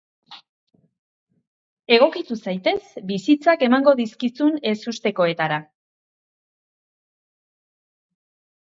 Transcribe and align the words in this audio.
Egokitu 1.97 2.37
zaitez 2.47 2.79
bizitzak 3.11 3.67
emango 3.69 3.95
dizkizun 4.01 4.59
ezustekoetara. 4.71 5.63